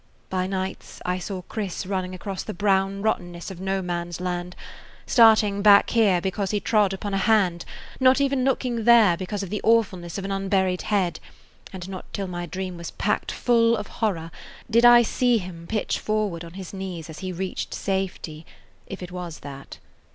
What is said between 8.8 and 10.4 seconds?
there because of the awfulness of an